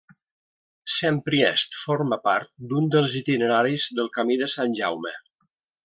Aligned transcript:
Saint-Priest 0.93 1.77
forma 1.81 2.19
part 2.29 2.51
d'un 2.71 2.89
dels 2.97 3.13
itineraris 3.23 3.89
del 4.01 4.11
Camí 4.19 4.43
de 4.45 4.53
Sant 4.59 4.79
Jaume. 4.83 5.17